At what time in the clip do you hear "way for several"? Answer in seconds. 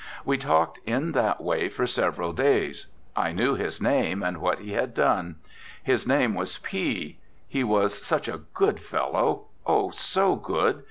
1.41-2.33